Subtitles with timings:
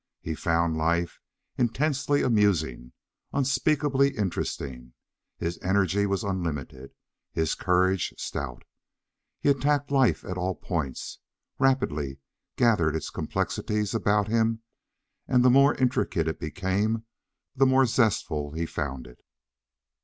[0.19, 1.19] He found life
[1.59, 2.91] intensely amusing,
[3.33, 4.93] unspeakably interesting;
[5.37, 6.95] his energy was unlimited,
[7.31, 8.63] his courage stout.
[9.41, 11.19] He attacked life at all points,
[11.59, 12.17] rapidly
[12.55, 14.63] gathered its complexities about him,
[15.27, 17.05] and the more intricate it became
[17.55, 19.23] the more zestful he found it.